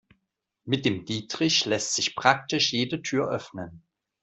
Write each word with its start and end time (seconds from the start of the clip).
Mit 0.65 0.85
dem 0.85 1.05
Dietrich 1.05 1.65
lässt 1.65 1.93
sich 1.93 2.15
praktisch 2.15 2.73
jede 2.73 3.03
Tür 3.03 3.29
öffnen. 3.29 3.83